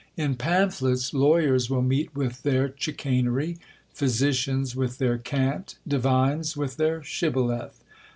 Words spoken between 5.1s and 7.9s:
cant, divines with their Shibboleth.